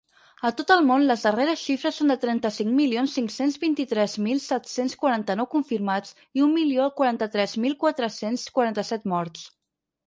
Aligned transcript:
A 0.47 0.49
tot 0.59 0.71
el 0.75 0.79
món, 0.91 1.03
les 1.09 1.25
darreres 1.25 1.65
xifres 1.65 1.99
són 2.01 2.13
de 2.13 2.15
trenta-cinc 2.23 2.73
milions 2.79 3.13
cinc-cents 3.19 3.59
vint-i-tres 3.65 4.17
mil 4.29 4.41
set-cents 4.47 4.99
quaranta-nou 5.05 5.51
confirmats 5.53 6.19
i 6.41 6.47
un 6.49 6.59
milió 6.59 6.91
quaranta-tres 6.99 7.57
mil 7.67 7.79
quatre-cents 7.87 8.49
quaranta-set 8.59 9.09
morts. 9.17 9.49